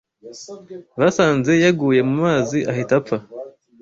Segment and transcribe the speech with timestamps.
[0.99, 3.17] basanze yaguye mumazi ahita apfa